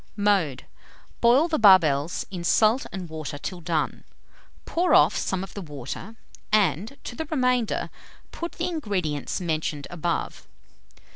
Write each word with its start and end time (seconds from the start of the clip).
Mode 0.17 0.63
Boil 1.21 1.47
the 1.47 1.59
barbels 1.59 2.25
in 2.31 2.43
salt 2.43 2.87
and 2.91 3.07
water 3.07 3.37
till 3.37 3.61
done; 3.61 4.03
pour 4.65 4.95
off 4.95 5.15
some 5.15 5.43
of 5.43 5.53
the 5.53 5.61
water, 5.61 6.15
and, 6.51 6.97
to 7.03 7.15
the 7.15 7.25
remainder, 7.25 7.91
put 8.31 8.53
the 8.53 8.65
ingredients 8.67 9.39
mentioned 9.39 9.85
above. 9.91 10.47